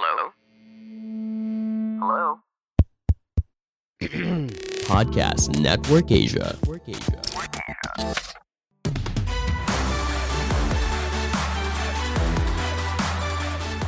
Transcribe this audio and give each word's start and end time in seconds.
Hello? 0.00 0.32
Hello? 2.00 2.40
Podcast 4.88 5.52
Network 5.60 6.08
Asia. 6.08 6.56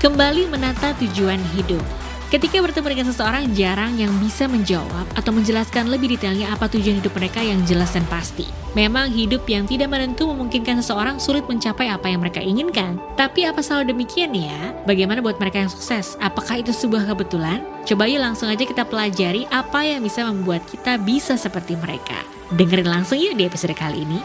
Kembali 0.04 0.53
menata 0.53 0.93
tujuan 1.01 1.40
hidup. 1.56 2.01
Ketika 2.33 2.64
bertemu 2.64 2.96
dengan 2.96 3.06
seseorang 3.12 3.44
jarang 3.53 3.92
yang 4.01 4.08
bisa 4.17 4.49
menjawab 4.49 5.04
atau 5.21 5.37
menjelaskan 5.37 5.92
lebih 5.92 6.17
detailnya 6.17 6.49
apa 6.49 6.64
tujuan 6.64 7.04
hidup 7.04 7.12
mereka 7.12 7.44
yang 7.44 7.60
jelas 7.69 7.92
dan 7.92 8.08
pasti. 8.08 8.49
Memang 8.72 9.12
hidup 9.12 9.44
yang 9.44 9.69
tidak 9.69 9.92
menentu 9.92 10.24
memungkinkan 10.24 10.81
seseorang 10.81 11.21
sulit 11.21 11.45
mencapai 11.45 11.92
apa 11.92 12.08
yang 12.08 12.24
mereka 12.24 12.40
inginkan. 12.40 12.96
Tapi 13.21 13.45
apa 13.45 13.60
selalu 13.60 13.92
demikian 13.92 14.32
ya? 14.32 14.72
Bagaimana 14.88 15.21
buat 15.21 15.37
mereka 15.37 15.60
yang 15.60 15.68
sukses? 15.68 16.16
Apakah 16.24 16.64
itu 16.64 16.73
sebuah 16.73 17.05
kebetulan? 17.05 17.60
Coba 17.84 18.08
yuk 18.08 18.24
langsung 18.24 18.48
aja 18.48 18.64
kita 18.64 18.88
pelajari 18.88 19.44
apa 19.52 19.84
yang 19.84 20.00
bisa 20.00 20.24
membuat 20.24 20.64
kita 20.64 20.96
bisa 21.05 21.36
seperti 21.36 21.77
mereka. 21.77 22.24
Dengerin 22.56 22.88
langsung 22.88 23.20
yuk 23.20 23.36
di 23.36 23.44
episode 23.44 23.77
kali 23.77 24.08
ini. 24.08 24.24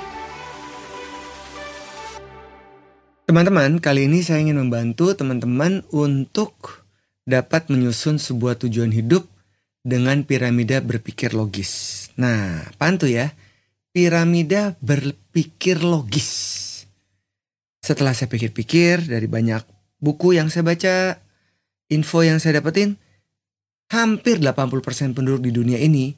Teman-teman, 3.28 3.84
kali 3.84 4.08
ini 4.08 4.24
saya 4.24 4.40
ingin 4.40 4.64
membantu 4.64 5.12
teman-teman 5.12 5.84
untuk 5.92 6.87
dapat 7.28 7.68
menyusun 7.68 8.18
sebuah 8.18 8.56
tujuan 8.64 8.96
hidup 8.96 9.28
dengan 9.84 10.24
piramida 10.24 10.80
berpikir 10.80 11.36
logis. 11.36 12.08
Nah, 12.16 12.64
pantu 12.80 13.12
ya? 13.12 13.36
Piramida 13.92 14.80
berpikir 14.80 15.84
logis. 15.84 16.64
Setelah 17.84 18.16
saya 18.16 18.32
pikir-pikir 18.32 19.12
dari 19.12 19.28
banyak 19.28 19.62
buku 20.00 20.40
yang 20.40 20.48
saya 20.48 20.64
baca, 20.64 21.20
info 21.92 22.24
yang 22.24 22.40
saya 22.40 22.64
dapetin, 22.64 22.96
hampir 23.92 24.40
80% 24.40 25.16
penduduk 25.16 25.48
di 25.48 25.52
dunia 25.52 25.80
ini 25.80 26.16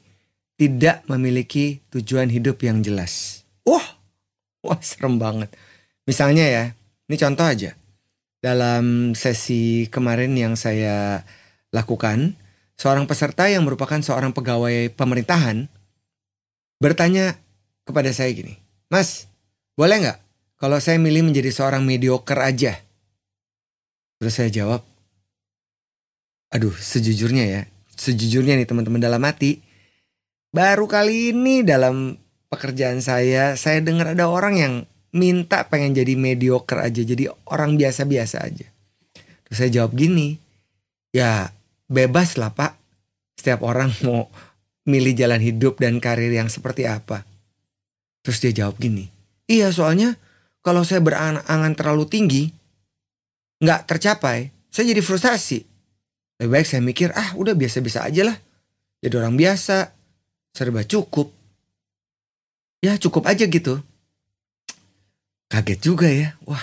tidak 0.60 1.06
memiliki 1.08 1.80
tujuan 1.88 2.28
hidup 2.28 2.60
yang 2.60 2.84
jelas. 2.84 3.42
Wah, 3.64 3.96
wah 4.60 4.80
serem 4.84 5.16
banget. 5.16 5.50
Misalnya 6.04 6.44
ya, 6.44 6.64
ini 7.08 7.16
contoh 7.16 7.46
aja. 7.48 7.79
Dalam 8.40 9.12
sesi 9.12 9.84
kemarin 9.92 10.32
yang 10.32 10.56
saya 10.56 11.28
lakukan, 11.76 12.40
seorang 12.80 13.04
peserta 13.04 13.44
yang 13.52 13.68
merupakan 13.68 14.00
seorang 14.00 14.32
pegawai 14.32 14.88
pemerintahan 14.96 15.68
bertanya 16.80 17.36
kepada 17.84 18.08
saya 18.16 18.32
gini, 18.32 18.56
Mas, 18.88 19.28
boleh 19.76 20.00
nggak 20.00 20.18
kalau 20.56 20.80
saya 20.80 20.96
milih 20.96 21.28
menjadi 21.28 21.52
seorang 21.52 21.84
mediocre 21.84 22.40
aja? 22.40 22.80
Terus 24.16 24.32
saya 24.32 24.48
jawab, 24.48 24.80
aduh 26.48 26.72
sejujurnya 26.72 27.44
ya, 27.44 27.62
sejujurnya 27.92 28.56
nih 28.56 28.68
teman-teman 28.68 29.00
dalam 29.00 29.20
hati, 29.20 29.60
baru 30.48 30.88
kali 30.88 31.36
ini 31.36 31.60
dalam 31.60 32.16
pekerjaan 32.48 33.04
saya, 33.04 33.54
saya 33.60 33.84
dengar 33.84 34.16
ada 34.16 34.32
orang 34.32 34.54
yang 34.56 34.74
minta 35.10 35.66
pengen 35.66 35.94
jadi 35.94 36.14
mediocre 36.14 36.80
aja, 36.82 37.02
jadi 37.02 37.30
orang 37.50 37.74
biasa-biasa 37.74 38.46
aja. 38.46 38.66
Terus 39.46 39.56
saya 39.56 39.70
jawab 39.70 39.98
gini, 39.98 40.38
ya 41.10 41.50
bebas 41.90 42.38
lah 42.38 42.54
pak, 42.54 42.78
setiap 43.34 43.66
orang 43.66 43.90
mau 44.06 44.30
milih 44.86 45.14
jalan 45.14 45.42
hidup 45.42 45.78
dan 45.82 45.98
karir 45.98 46.30
yang 46.30 46.48
seperti 46.48 46.86
apa. 46.86 47.26
Terus 48.22 48.38
dia 48.42 48.52
jawab 48.64 48.78
gini, 48.78 49.08
iya 49.50 49.72
soalnya 49.72 50.14
kalau 50.60 50.84
saya 50.84 51.00
berangan-angan 51.00 51.72
terlalu 51.72 52.04
tinggi, 52.04 52.42
nggak 53.64 53.88
tercapai, 53.88 54.52
saya 54.68 54.92
jadi 54.92 55.00
frustasi. 55.00 55.64
Lebih 56.40 56.52
baik 56.52 56.66
saya 56.68 56.80
mikir, 56.80 57.12
ah 57.16 57.36
udah 57.36 57.52
biasa-biasa 57.52 58.04
aja 58.04 58.28
lah. 58.28 58.36
Jadi 59.00 59.14
orang 59.16 59.36
biasa, 59.36 59.92
serba 60.52 60.84
cukup. 60.84 61.32
Ya 62.80 62.96
cukup 62.96 63.28
aja 63.28 63.44
gitu. 63.44 63.80
Kaget 65.50 65.80
juga 65.82 66.06
ya. 66.06 66.38
Wah, 66.46 66.62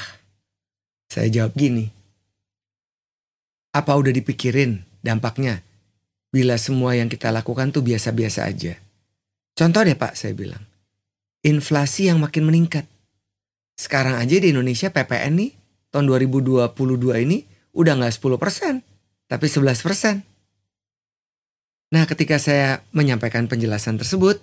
saya 1.11 1.27
jawab 1.27 1.59
gini. 1.59 1.91
Apa 3.75 3.99
udah 3.99 4.15
dipikirin 4.15 4.87
dampaknya? 5.03 5.59
Bila 6.31 6.55
semua 6.55 6.95
yang 6.95 7.11
kita 7.11 7.27
lakukan 7.27 7.75
tuh 7.75 7.83
biasa-biasa 7.83 8.47
aja. 8.47 8.79
Contoh 9.59 9.83
deh 9.83 9.99
pak, 9.99 10.15
saya 10.15 10.31
bilang. 10.31 10.63
Inflasi 11.43 12.07
yang 12.07 12.23
makin 12.23 12.47
meningkat. 12.47 12.87
Sekarang 13.75 14.15
aja 14.15 14.39
di 14.39 14.55
Indonesia 14.55 14.87
PPN 14.87 15.33
nih, 15.35 15.51
tahun 15.91 16.07
2022 16.07 16.71
ini 17.27 17.43
udah 17.75 17.93
nggak 17.99 18.15
10 18.15 18.39
persen, 18.39 18.73
tapi 19.27 19.45
11 19.51 19.83
persen. 19.83 20.15
Nah 21.91 22.03
ketika 22.07 22.39
saya 22.39 22.81
menyampaikan 22.95 23.51
penjelasan 23.51 23.99
tersebut, 23.99 24.39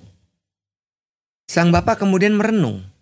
sang 1.49 1.75
bapak 1.75 2.05
kemudian 2.05 2.37
merenung 2.37 2.94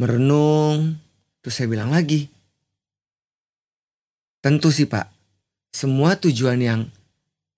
merenung. 0.00 0.96
Terus 1.42 1.54
saya 1.58 1.66
bilang 1.66 1.90
lagi, 1.90 2.30
tentu 4.38 4.70
sih 4.70 4.86
pak, 4.86 5.10
semua 5.74 6.14
tujuan 6.14 6.62
yang 6.62 6.80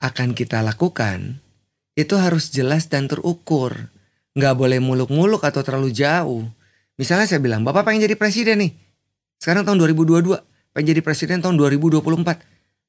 akan 0.00 0.33
kita 0.33 0.65
lakukan 0.65 1.44
itu 1.94 2.15
harus 2.19 2.50
jelas 2.50 2.91
dan 2.91 3.06
terukur. 3.06 3.93
Nggak 4.34 4.55
boleh 4.59 4.78
muluk-muluk 4.83 5.47
atau 5.47 5.62
terlalu 5.62 5.94
jauh. 5.94 6.43
Misalnya 6.99 7.27
saya 7.27 7.39
bilang, 7.39 7.62
Bapak 7.62 7.87
pengen 7.87 8.06
jadi 8.06 8.19
presiden 8.19 8.67
nih. 8.67 8.73
Sekarang 9.39 9.62
tahun 9.62 9.78
2022, 9.83 10.75
pengen 10.75 10.87
jadi 10.91 11.00
presiden 11.03 11.39
tahun 11.39 11.55
2024. 11.55 12.03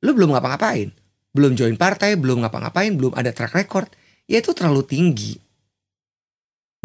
Lu 0.01 0.11
belum 0.13 0.33
ngapa-ngapain. 0.33 0.89
Belum 1.35 1.51
join 1.53 1.75
partai, 1.77 2.17
belum 2.17 2.41
ngapa-ngapain, 2.45 2.95
belum 2.97 3.13
ada 3.13 3.29
track 3.29 3.53
record. 3.53 3.89
Ya 4.25 4.41
itu 4.41 4.57
terlalu 4.57 4.81
tinggi. 4.87 5.37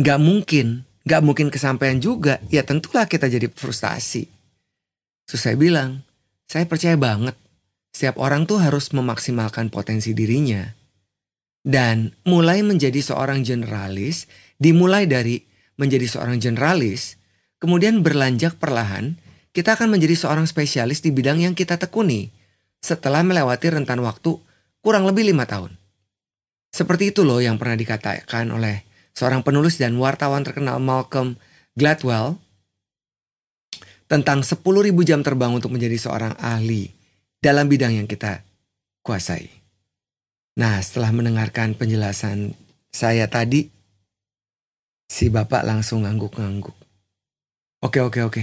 Nggak 0.01 0.19
mungkin 0.21 0.85
gak 1.05 1.23
mungkin 1.25 1.49
kesampaian 1.49 2.01
juga, 2.01 2.43
ya 2.53 2.65
tentulah 2.65 3.09
kita 3.09 3.29
jadi 3.29 3.49
frustasi. 3.49 4.29
Terus 5.25 5.41
saya 5.41 5.57
bilang, 5.57 6.03
saya 6.51 6.67
percaya 6.67 6.99
banget 6.99 7.39
setiap 7.91 8.23
orang 8.23 8.47
tuh 8.47 8.63
harus 8.63 8.91
memaksimalkan 8.95 9.71
potensi 9.71 10.15
dirinya. 10.15 10.67
Dan 11.61 12.17
mulai 12.25 12.65
menjadi 12.65 12.99
seorang 13.05 13.45
generalis, 13.45 14.25
dimulai 14.57 15.05
dari 15.05 15.45
menjadi 15.77 16.09
seorang 16.09 16.41
generalis, 16.41 17.21
kemudian 17.61 18.01
berlanjak 18.01 18.57
perlahan, 18.57 19.21
kita 19.53 19.77
akan 19.77 19.93
menjadi 19.93 20.17
seorang 20.17 20.47
spesialis 20.49 21.05
di 21.05 21.13
bidang 21.13 21.43
yang 21.43 21.55
kita 21.59 21.77
tekuni 21.77 22.31
setelah 22.81 23.21
melewati 23.21 23.69
rentan 23.69 24.01
waktu 24.01 24.41
kurang 24.81 25.05
lebih 25.05 25.29
lima 25.29 25.45
tahun. 25.45 25.77
Seperti 26.71 27.13
itu 27.13 27.27
loh 27.27 27.43
yang 27.43 27.59
pernah 27.59 27.77
dikatakan 27.77 28.47
oleh 28.55 28.87
seorang 29.15 29.45
penulis 29.45 29.77
dan 29.77 29.97
wartawan 29.99 30.43
terkenal 30.47 30.81
Malcolm 30.81 31.37
Gladwell 31.77 32.37
tentang 34.11 34.43
10.000 34.43 34.59
jam 35.07 35.23
terbang 35.23 35.55
untuk 35.55 35.71
menjadi 35.71 35.95
seorang 35.95 36.35
ahli 36.35 36.91
dalam 37.39 37.71
bidang 37.71 37.95
yang 37.95 38.11
kita 38.11 38.43
kuasai. 39.07 39.47
Nah 40.59 40.83
setelah 40.83 41.15
mendengarkan 41.15 41.79
penjelasan 41.79 42.53
saya 42.91 43.31
tadi, 43.31 43.71
si 45.07 45.31
bapak 45.31 45.63
langsung 45.63 46.03
ngangguk-ngangguk. 46.03 46.75
Oke 47.87 48.03
oke 48.03 48.21
oke, 48.27 48.43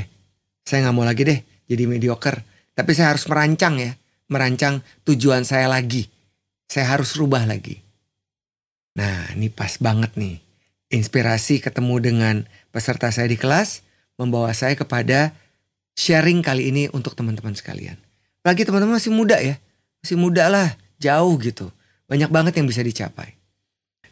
saya 0.64 0.88
nggak 0.88 0.96
mau 0.96 1.04
lagi 1.04 1.28
deh 1.28 1.40
jadi 1.68 1.84
mediocre. 1.84 2.48
Tapi 2.72 2.92
saya 2.96 3.12
harus 3.12 3.28
merancang 3.28 3.76
ya, 3.76 3.92
merancang 4.32 4.80
tujuan 5.04 5.44
saya 5.44 5.68
lagi. 5.68 6.08
Saya 6.68 6.96
harus 6.96 7.12
rubah 7.20 7.44
lagi. 7.44 7.76
Nah 8.96 9.36
ini 9.36 9.52
pas 9.52 9.76
banget 9.78 10.16
nih 10.16 10.47
inspirasi 10.88 11.60
ketemu 11.60 11.96
dengan 12.00 12.36
peserta 12.72 13.12
saya 13.12 13.28
di 13.28 13.36
kelas 13.36 13.84
membawa 14.16 14.52
saya 14.56 14.74
kepada 14.74 15.36
sharing 15.98 16.46
kali 16.46 16.72
ini 16.72 16.88
untuk 16.94 17.18
teman-teman 17.18 17.54
sekalian. 17.58 17.98
Lagi 18.46 18.64
teman-teman 18.64 19.02
masih 19.02 19.12
muda 19.12 19.38
ya, 19.42 19.60
masih 20.02 20.18
muda 20.18 20.48
lah, 20.48 20.70
jauh 21.02 21.36
gitu. 21.42 21.68
Banyak 22.08 22.32
banget 22.32 22.54
yang 22.62 22.68
bisa 22.70 22.80
dicapai. 22.80 23.36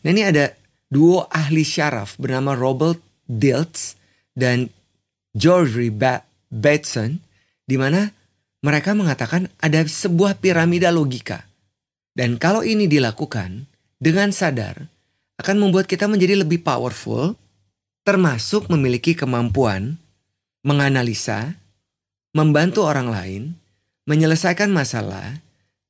Nah 0.03 0.09
ini 0.11 0.27
ada 0.27 0.51
duo 0.91 1.25
ahli 1.31 1.63
syaraf 1.63 2.19
bernama 2.19 2.53
Robert 2.53 2.99
Diltz 3.25 3.95
dan 4.35 4.67
George 5.33 5.89
Bateson 6.51 7.17
di 7.65 7.75
mana 7.79 8.05
mereka 8.61 8.93
mengatakan 8.97 9.49
ada 9.61 9.81
sebuah 9.85 10.41
piramida 10.41 10.89
logika. 10.89 11.45
Dan 12.15 12.39
kalau 12.39 12.63
ini 12.63 12.87
dilakukan 12.87 13.67
dengan 13.99 14.31
sadar, 14.31 14.87
akan 15.39 15.55
membuat 15.59 15.85
kita 15.89 16.07
menjadi 16.07 16.39
lebih 16.39 16.63
powerful, 16.63 17.35
termasuk 18.07 18.71
memiliki 18.71 19.17
kemampuan 19.17 19.99
menganalisa, 20.65 21.57
membantu 22.33 22.87
orang 22.87 23.09
lain, 23.13 23.43
menyelesaikan 24.09 24.73
masalah, 24.73 25.41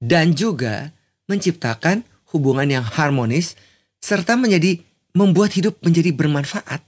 dan 0.03 0.36
juga 0.36 0.92
menciptakan 1.31 2.03
hubungan 2.36 2.68
yang 2.68 2.86
harmonis 2.86 3.56
serta 4.03 4.36
menjadi 4.36 4.83
membuat 5.15 5.56
hidup 5.56 5.80
menjadi 5.80 6.12
bermanfaat. 6.12 6.83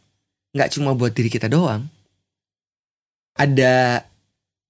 Nggak 0.51 0.69
cuma 0.75 0.91
buat 0.93 1.15
diri 1.15 1.31
kita 1.31 1.47
doang. 1.47 1.87
Ada 3.37 4.03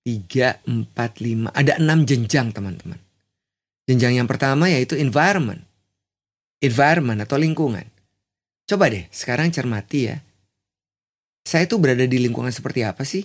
tiga, 0.06 0.62
empat, 0.64 1.20
lima. 1.20 1.50
Ada 1.52 1.82
enam 1.82 2.06
jenjang 2.06 2.54
teman-teman. 2.54 3.00
Jenjang 3.88 4.20
yang 4.20 4.28
pertama 4.30 4.70
yaitu 4.70 5.00
environment. 5.00 5.64
Environment 6.58 7.22
atau 7.22 7.38
lingkungan. 7.38 7.86
Coba 8.66 8.90
deh 8.90 9.06
sekarang 9.14 9.54
cermati 9.54 10.10
ya. 10.10 10.18
Saya 11.46 11.70
itu 11.70 11.78
berada 11.80 12.04
di 12.04 12.18
lingkungan 12.20 12.52
seperti 12.52 12.84
apa 12.84 13.06
sih? 13.06 13.24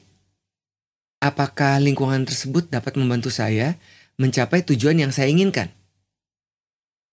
Apakah 1.22 1.80
lingkungan 1.80 2.28
tersebut 2.28 2.68
dapat 2.68 2.94
membantu 3.00 3.32
saya 3.32 3.80
mencapai 4.20 4.62
tujuan 4.68 5.00
yang 5.00 5.10
saya 5.10 5.32
inginkan? 5.32 5.72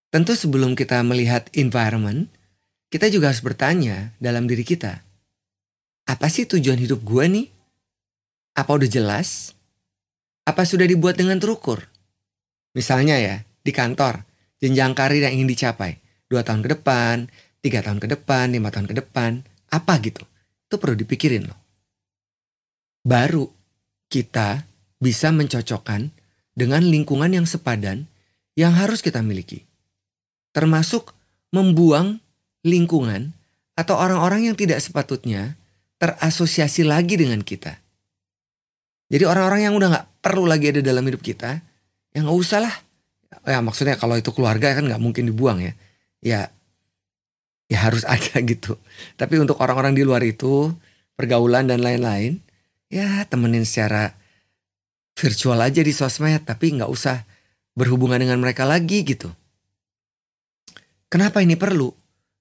Tentu 0.10 0.34
sebelum 0.34 0.74
kita 0.74 1.02
melihat 1.06 1.48
environment, 1.54 2.28
kita 2.90 3.08
juga 3.14 3.30
harus 3.30 3.46
bertanya 3.46 4.12
dalam 4.18 4.50
diri 4.50 4.66
kita. 4.66 5.06
Apa 6.10 6.26
sih 6.28 6.50
tujuan 6.50 6.82
hidup 6.82 7.06
gue 7.06 7.26
nih? 7.30 7.48
Apa 8.58 8.82
udah 8.82 8.90
jelas? 8.90 9.54
Apa 10.44 10.66
sudah 10.66 10.90
dibuat 10.90 11.14
dengan 11.14 11.38
terukur? 11.38 11.86
Misalnya 12.74 13.22
ya, 13.22 13.46
di 13.62 13.70
kantor, 13.70 14.26
jenjang 14.58 14.98
karir 14.98 15.22
yang 15.22 15.38
ingin 15.38 15.54
dicapai. 15.54 16.02
Dua 16.30 16.46
tahun 16.46 16.62
ke 16.62 16.78
depan, 16.78 17.26
tiga 17.66 17.82
tahun 17.82 17.98
ke 17.98 18.08
depan, 18.14 18.54
lima 18.54 18.70
tahun 18.70 18.86
ke 18.86 18.96
depan. 19.02 19.42
Apa 19.74 19.98
gitu? 20.06 20.24
Itu 20.70 20.78
perlu 20.78 20.94
dipikirin 20.94 21.50
loh. 21.50 21.60
Baru 23.02 23.50
kita 24.14 24.70
bisa 25.02 25.34
mencocokkan 25.34 26.14
dengan 26.54 26.86
lingkungan 26.86 27.34
yang 27.34 27.50
sepadan 27.50 28.06
yang 28.54 28.78
harus 28.78 29.02
kita 29.02 29.26
miliki. 29.26 29.66
Termasuk 30.54 31.18
membuang 31.50 32.22
lingkungan 32.62 33.34
atau 33.74 33.96
orang-orang 33.96 34.52
yang 34.52 34.56
tidak 34.60 34.84
sepatutnya 34.84 35.56
terasosiasi 35.98 36.84
lagi 36.84 37.16
dengan 37.18 37.42
kita. 37.42 37.80
Jadi 39.10 39.24
orang-orang 39.26 39.62
yang 39.66 39.74
udah 39.74 39.88
gak 39.90 40.08
perlu 40.22 40.46
lagi 40.46 40.70
ada 40.70 40.82
dalam 40.84 41.02
hidup 41.08 41.24
kita, 41.24 41.64
ya 42.14 42.20
nggak 42.22 42.38
usah 42.38 42.60
lah. 42.62 42.76
Ya 43.48 43.64
maksudnya 43.64 43.96
kalau 43.96 44.20
itu 44.20 44.30
keluarga 44.36 44.76
kan 44.76 44.86
nggak 44.86 45.02
mungkin 45.02 45.26
dibuang 45.32 45.64
ya. 45.64 45.74
Ya 46.20 46.52
ya 47.70 47.86
harus 47.86 48.04
ada 48.14 48.42
gitu. 48.42 48.76
Tapi 49.16 49.40
untuk 49.40 49.62
orang-orang 49.62 49.94
di 49.94 50.04
luar 50.04 50.26
itu 50.26 50.74
pergaulan 51.14 51.70
dan 51.70 51.86
lain-lain, 51.86 52.42
ya 52.90 53.24
temenin 53.30 53.64
secara 53.64 54.18
virtual 55.16 55.62
aja 55.62 55.86
di 55.86 55.94
sosmed, 55.94 56.44
tapi 56.44 56.76
nggak 56.76 56.90
usah 56.90 57.24
berhubungan 57.78 58.20
dengan 58.20 58.42
mereka 58.42 58.66
lagi 58.66 59.06
gitu. 59.06 59.32
Kenapa 61.10 61.42
ini 61.42 61.56
perlu? 61.56 61.94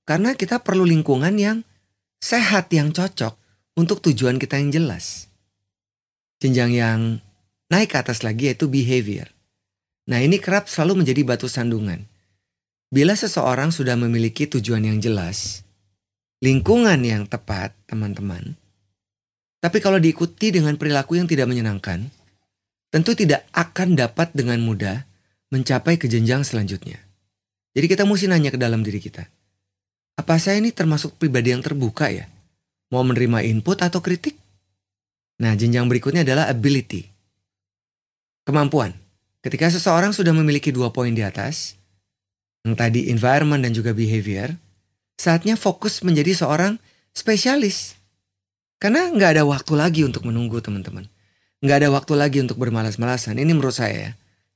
Karena 0.08 0.32
kita 0.32 0.64
perlu 0.64 0.88
lingkungan 0.88 1.36
yang 1.36 1.58
sehat, 2.20 2.72
yang 2.72 2.92
cocok 2.92 3.36
untuk 3.76 4.00
tujuan 4.02 4.40
kita 4.40 4.58
yang 4.58 4.72
jelas. 4.72 5.28
Jenjang 6.40 6.72
yang 6.72 7.00
naik 7.68 7.92
ke 7.92 7.98
atas 8.00 8.24
lagi 8.24 8.50
yaitu 8.50 8.66
behavior. 8.70 9.28
Nah 10.08 10.24
ini 10.24 10.40
kerap 10.40 10.66
selalu 10.66 11.04
menjadi 11.04 11.22
batu 11.24 11.46
sandungan. 11.50 12.08
Bila 12.88 13.12
seseorang 13.12 13.68
sudah 13.68 14.00
memiliki 14.00 14.48
tujuan 14.48 14.80
yang 14.80 14.96
jelas, 14.96 15.60
lingkungan 16.40 16.96
yang 17.04 17.28
tepat, 17.28 17.76
teman-teman, 17.84 18.56
tapi 19.60 19.84
kalau 19.84 20.00
diikuti 20.00 20.48
dengan 20.48 20.72
perilaku 20.80 21.20
yang 21.20 21.28
tidak 21.28 21.52
menyenangkan, 21.52 22.08
tentu 22.88 23.12
tidak 23.12 23.44
akan 23.52 23.92
dapat 23.92 24.32
dengan 24.32 24.64
mudah 24.64 25.04
mencapai 25.52 26.00
ke 26.00 26.08
jenjang 26.08 26.48
selanjutnya. 26.48 26.96
Jadi 27.76 27.86
kita 27.92 28.08
mesti 28.08 28.24
nanya 28.24 28.50
ke 28.54 28.58
dalam 28.58 28.80
diri 28.80 29.04
kita. 29.04 29.28
Apa 30.16 30.40
saya 30.40 30.58
ini 30.58 30.72
termasuk 30.72 31.14
pribadi 31.20 31.52
yang 31.52 31.62
terbuka 31.62 32.10
ya? 32.10 32.24
Mau 32.88 33.04
menerima 33.04 33.44
input 33.52 33.84
atau 33.84 34.02
kritik? 34.02 34.34
Nah, 35.38 35.54
jenjang 35.54 35.86
berikutnya 35.86 36.26
adalah 36.26 36.50
ability. 36.50 37.06
Kemampuan. 38.48 38.96
Ketika 39.38 39.70
seseorang 39.70 40.10
sudah 40.10 40.34
memiliki 40.34 40.74
dua 40.74 40.90
poin 40.90 41.14
di 41.14 41.22
atas, 41.22 41.77
tadi 42.74 43.08
environment 43.12 43.62
dan 43.62 43.72
juga 43.72 43.94
behavior, 43.94 44.56
saatnya 45.14 45.54
fokus 45.54 46.02
menjadi 46.02 46.34
seorang 46.44 46.76
spesialis. 47.14 47.98
Karena 48.78 49.10
nggak 49.10 49.30
ada 49.38 49.44
waktu 49.46 49.72
lagi 49.74 50.02
untuk 50.06 50.26
menunggu 50.26 50.62
teman-teman. 50.62 51.06
Nggak 51.58 51.76
ada 51.82 51.88
waktu 51.90 52.12
lagi 52.14 52.38
untuk 52.38 52.62
bermalas-malasan. 52.62 53.34
Ini 53.38 53.50
menurut 53.50 53.74
saya 53.74 53.94
ya. 53.94 54.10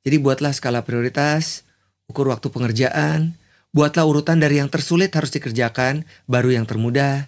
Jadi 0.06 0.16
buatlah 0.22 0.54
skala 0.54 0.86
prioritas, 0.86 1.66
ukur 2.06 2.30
waktu 2.30 2.46
pengerjaan, 2.50 3.34
buatlah 3.74 4.06
urutan 4.06 4.38
dari 4.38 4.62
yang 4.62 4.70
tersulit 4.70 5.10
harus 5.14 5.34
dikerjakan, 5.34 6.06
baru 6.30 6.54
yang 6.54 6.66
termudah. 6.66 7.26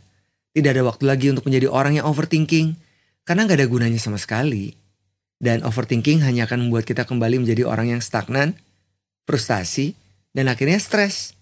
Tidak 0.55 0.71
ada 0.71 0.87
waktu 0.87 1.05
lagi 1.11 1.27
untuk 1.35 1.51
menjadi 1.51 1.67
orang 1.67 1.99
yang 1.99 2.07
overthinking, 2.07 2.79
karena 3.27 3.43
nggak 3.43 3.59
ada 3.59 3.67
gunanya 3.67 3.99
sama 3.99 4.23
sekali. 4.23 4.79
Dan 5.43 5.67
overthinking 5.67 6.23
hanya 6.23 6.47
akan 6.47 6.71
membuat 6.71 6.87
kita 6.87 7.03
kembali 7.03 7.43
menjadi 7.43 7.67
orang 7.67 7.99
yang 7.99 8.01
stagnan, 8.03 8.55
frustasi, 9.27 9.99
dan 10.37 10.51
akhirnya 10.51 10.77
stres. 10.83 11.33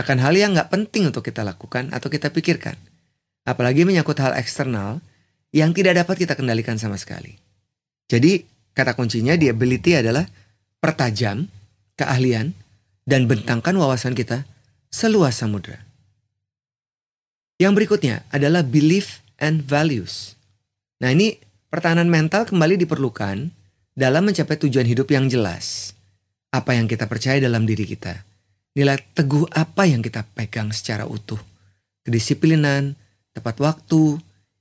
Akan 0.00 0.16
hal 0.16 0.32
yang 0.32 0.56
nggak 0.56 0.72
penting 0.72 1.12
untuk 1.12 1.26
kita 1.26 1.44
lakukan 1.44 1.92
atau 1.92 2.08
kita 2.08 2.32
pikirkan. 2.32 2.78
Apalagi 3.44 3.84
menyangkut 3.84 4.16
hal 4.16 4.32
eksternal 4.38 5.04
yang 5.52 5.76
tidak 5.76 6.00
dapat 6.00 6.24
kita 6.24 6.32
kendalikan 6.38 6.80
sama 6.80 6.96
sekali. 6.96 7.36
Jadi 8.08 8.40
kata 8.72 8.96
kuncinya 8.96 9.36
di 9.36 9.52
ability 9.52 10.00
adalah 10.00 10.24
pertajam, 10.80 11.50
keahlian, 12.00 12.56
dan 13.04 13.28
bentangkan 13.28 13.76
wawasan 13.76 14.16
kita 14.16 14.48
seluas 14.88 15.36
samudra. 15.36 15.84
Yang 17.60 17.72
berikutnya 17.76 18.24
adalah 18.32 18.64
belief 18.64 19.20
and 19.36 19.68
values. 19.68 20.32
Nah 21.04 21.12
ini 21.12 21.36
Pertahanan 21.70 22.10
mental 22.10 22.50
kembali 22.50 22.82
diperlukan 22.82 23.46
dalam 23.94 24.26
mencapai 24.26 24.58
tujuan 24.58 24.90
hidup 24.90 25.06
yang 25.14 25.30
jelas. 25.30 25.94
Apa 26.50 26.74
yang 26.74 26.90
kita 26.90 27.06
percaya 27.06 27.38
dalam 27.38 27.62
diri 27.62 27.86
kita. 27.86 28.26
Nilai 28.74 28.98
teguh 29.14 29.46
apa 29.54 29.86
yang 29.86 30.02
kita 30.02 30.26
pegang 30.34 30.74
secara 30.74 31.06
utuh. 31.06 31.38
Kedisiplinan, 32.02 32.98
tepat 33.30 33.58
waktu, 33.62 34.18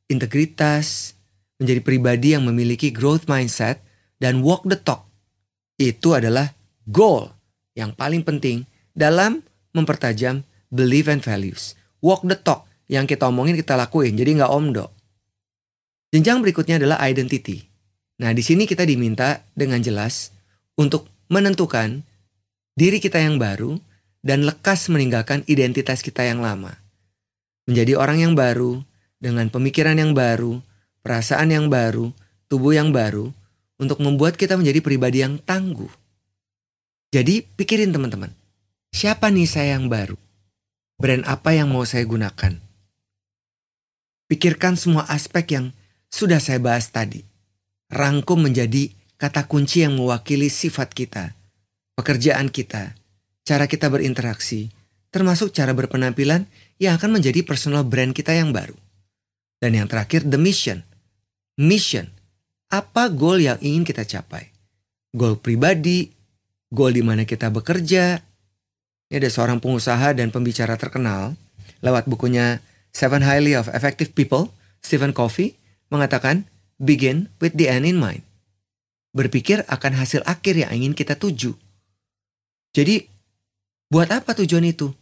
integritas, 0.09 1.17
menjadi 1.57 1.81
pribadi 1.81 2.33
yang 2.37 2.45
memiliki 2.45 2.89
growth 2.89 3.25
mindset, 3.25 3.81
dan 4.21 4.45
walk 4.45 4.65
the 4.69 4.77
talk. 4.77 5.05
Itu 5.79 6.13
adalah 6.13 6.53
goal 6.85 7.31
yang 7.73 7.95
paling 7.95 8.21
penting 8.21 8.67
dalam 8.93 9.41
mempertajam 9.71 10.43
belief 10.69 11.07
and 11.09 11.23
values. 11.23 11.73
Walk 12.03 12.25
the 12.25 12.35
talk 12.35 12.69
yang 12.89 13.05
kita 13.05 13.29
omongin 13.29 13.57
kita 13.57 13.77
lakuin, 13.77 14.17
jadi 14.17 14.41
nggak 14.41 14.51
omdo. 14.51 14.89
Jenjang 16.09 16.41
berikutnya 16.41 16.81
adalah 16.81 16.97
identity. 17.05 17.61
Nah, 18.19 18.33
di 18.33 18.41
sini 18.41 18.65
kita 18.65 18.83
diminta 18.83 19.45
dengan 19.53 19.79
jelas 19.79 20.33
untuk 20.75 21.05
menentukan 21.29 22.01
diri 22.73 22.97
kita 22.97 23.21
yang 23.21 23.37
baru 23.37 23.77
dan 24.25 24.43
lekas 24.43 24.91
meninggalkan 24.91 25.45
identitas 25.47 26.03
kita 26.03 26.27
yang 26.27 26.43
lama. 26.43 26.75
Menjadi 27.69 27.95
orang 27.95 28.19
yang 28.19 28.33
baru 28.33 28.81
dengan 29.21 29.47
pemikiran 29.47 29.95
yang 29.95 30.17
baru, 30.17 30.59
perasaan 31.05 31.53
yang 31.53 31.69
baru, 31.69 32.11
tubuh 32.49 32.73
yang 32.75 32.89
baru 32.89 33.29
untuk 33.79 34.01
membuat 34.03 34.35
kita 34.35 34.59
menjadi 34.59 34.81
pribadi 34.83 35.23
yang 35.23 35.39
tangguh. 35.39 35.89
Jadi, 37.09 37.41
pikirin 37.41 37.93
teman-teman. 37.93 38.33
Siapa 38.89 39.29
nih 39.29 39.45
saya 39.45 39.77
yang 39.77 39.87
baru? 39.87 40.17
Brand 40.99 41.23
apa 41.25 41.55
yang 41.55 41.71
mau 41.71 41.85
saya 41.87 42.03
gunakan? 42.03 42.59
Pikirkan 44.29 44.77
semua 44.77 45.09
aspek 45.09 45.57
yang 45.57 45.65
sudah 46.11 46.37
saya 46.37 46.61
bahas 46.61 46.89
tadi. 46.91 47.25
Rangkum 47.89 48.45
menjadi 48.45 48.93
kata 49.19 49.45
kunci 49.51 49.83
yang 49.83 49.99
mewakili 49.99 50.47
sifat 50.47 50.95
kita, 50.95 51.35
pekerjaan 51.99 52.47
kita, 52.47 52.95
cara 53.43 53.67
kita 53.67 53.91
berinteraksi, 53.91 54.71
termasuk 55.11 55.51
cara 55.51 55.75
berpenampilan 55.75 56.47
yang 56.79 56.95
akan 56.95 57.19
menjadi 57.19 57.43
personal 57.43 57.83
brand 57.83 58.15
kita 58.15 58.31
yang 58.31 58.55
baru. 58.55 58.79
Dan 59.59 59.75
yang 59.75 59.91
terakhir, 59.91 60.23
the 60.23 60.39
mission. 60.39 60.87
Mission. 61.59 62.07
Apa 62.71 63.11
goal 63.11 63.43
yang 63.43 63.59
ingin 63.59 63.83
kita 63.83 64.07
capai? 64.07 64.55
Goal 65.11 65.35
pribadi, 65.35 66.07
goal 66.71 66.95
di 66.95 67.03
mana 67.03 67.27
kita 67.27 67.51
bekerja. 67.51 68.23
Ini 69.11 69.19
ada 69.19 69.27
seorang 69.27 69.59
pengusaha 69.59 70.15
dan 70.15 70.31
pembicara 70.31 70.79
terkenal 70.79 71.35
lewat 71.83 72.07
bukunya 72.07 72.63
Seven 72.95 73.25
Highly 73.25 73.57
of 73.57 73.67
Effective 73.73 74.15
People, 74.15 74.53
Stephen 74.79 75.11
Covey, 75.11 75.59
mengatakan 75.91 76.47
begin 76.79 77.27
with 77.43 77.57
the 77.57 77.67
end 77.67 77.83
in 77.83 77.99
mind. 77.99 78.28
Berpikir 79.09 79.65
akan 79.65 79.97
hasil 79.97 80.21
akhir 80.25 80.55
yang 80.57 80.71
ingin 80.73 80.93
kita 80.93 81.17
tuju. 81.17 81.57
Jadi, 82.73 83.01
buat 83.89 84.09
apa 84.13 84.37
tujuan 84.37 84.69
itu? 84.69 84.93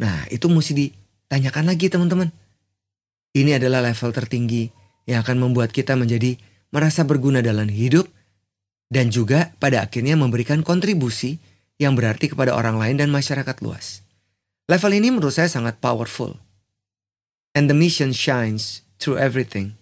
Nah, 0.00 0.24
itu 0.32 0.48
mesti 0.48 0.72
ditanyakan 0.72 1.68
lagi 1.68 1.86
teman-teman. 1.92 2.32
Ini 3.34 3.60
adalah 3.60 3.84
level 3.84 4.10
tertinggi 4.14 4.70
yang 5.04 5.20
akan 5.20 5.36
membuat 5.36 5.74
kita 5.74 5.98
menjadi 5.98 6.38
merasa 6.72 7.04
berguna 7.04 7.44
dalam 7.44 7.68
hidup 7.68 8.08
dan 8.88 9.12
juga 9.12 9.52
pada 9.60 9.84
akhirnya 9.84 10.16
memberikan 10.16 10.64
kontribusi 10.64 11.38
yang 11.76 11.98
berarti 11.98 12.30
kepada 12.30 12.54
orang 12.54 12.78
lain 12.78 12.96
dan 12.98 13.10
masyarakat 13.10 13.56
luas. 13.60 14.06
Level 14.64 14.92
ini 14.96 15.12
menurut 15.12 15.34
saya 15.34 15.50
sangat 15.50 15.76
powerful. 15.82 16.38
And 17.52 17.68
the 17.68 17.76
mission 17.76 18.16
shines 18.16 18.82
through 18.96 19.20
everything. 19.20 19.76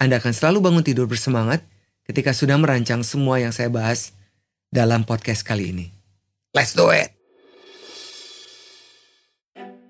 Anda 0.00 0.16
akan 0.18 0.32
selalu 0.32 0.58
bangun 0.64 0.84
tidur 0.86 1.04
bersemangat 1.04 1.60
ketika 2.10 2.34
sudah 2.34 2.58
merancang 2.58 3.06
semua 3.06 3.38
yang 3.38 3.54
saya 3.54 3.70
bahas 3.70 4.10
dalam 4.74 5.06
podcast 5.06 5.46
kali 5.46 5.70
ini. 5.70 5.86
Let's 6.50 6.74
do 6.74 6.90
it! 6.90 7.14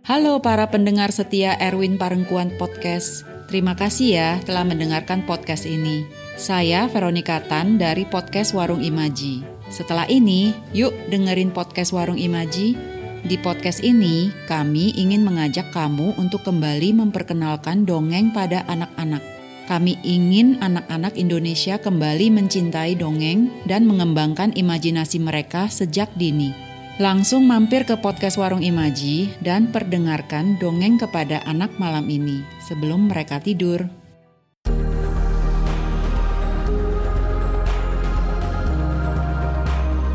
Halo 0.05 0.45
para 0.45 0.69
pendengar 0.69 1.17
setia 1.17 1.57
Erwin 1.57 1.97
Parengkuan 1.97 2.61
Podcast. 2.61 3.25
Terima 3.49 3.73
kasih 3.73 4.09
ya 4.13 4.31
telah 4.45 4.69
mendengarkan 4.69 5.25
podcast 5.25 5.65
ini. 5.65 6.05
Saya 6.37 6.93
Veronica 6.93 7.41
Tan 7.41 7.81
dari 7.81 8.05
podcast 8.05 8.53
Warung 8.53 8.85
Imaji. 8.85 9.41
Setelah 9.73 10.05
ini, 10.11 10.53
yuk 10.77 10.93
dengerin 11.09 11.55
podcast 11.55 11.97
Warung 11.97 12.21
Imaji. 12.21 12.77
Di 13.21 13.37
podcast 13.41 13.81
ini, 13.81 14.33
kami 14.49 14.97
ingin 14.97 15.25
mengajak 15.25 15.73
kamu 15.73 16.17
untuk 16.21 16.45
kembali 16.45 16.97
memperkenalkan 16.97 17.85
dongeng 17.85 18.33
pada 18.33 18.65
anak-anak. 18.67 19.40
Kami 19.71 20.03
ingin 20.03 20.59
anak-anak 20.59 21.15
Indonesia 21.15 21.79
kembali 21.79 22.27
mencintai 22.35 22.99
dongeng 22.99 23.55
dan 23.71 23.87
mengembangkan 23.87 24.51
imajinasi 24.59 25.23
mereka 25.23 25.71
sejak 25.71 26.11
dini. 26.19 26.51
Langsung 26.99 27.47
mampir 27.47 27.87
ke 27.87 27.95
podcast 27.95 28.35
Warung 28.35 28.67
Imaji 28.67 29.31
dan 29.39 29.71
perdengarkan 29.71 30.59
dongeng 30.59 30.99
kepada 30.99 31.47
anak 31.47 31.71
malam 31.79 32.11
ini 32.11 32.43
sebelum 32.67 33.15
mereka 33.15 33.39
tidur. 33.39 33.87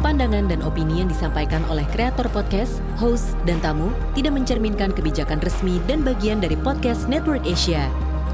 Pandangan 0.04 0.52
dan 0.52 0.60
opini 0.68 1.00
yang 1.00 1.08
disampaikan 1.08 1.64
oleh 1.72 1.88
kreator 1.96 2.28
podcast, 2.36 2.84
host, 3.00 3.40
dan 3.48 3.64
tamu 3.64 3.88
tidak 4.20 4.36
mencerminkan 4.36 4.92
kebijakan 4.92 5.40
resmi 5.40 5.80
dan 5.88 6.04
bagian 6.04 6.44
dari 6.44 6.60
podcast 6.60 7.08
Network 7.08 7.48
Asia. 7.48 7.88